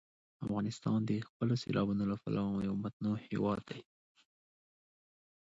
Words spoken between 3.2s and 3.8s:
هېواد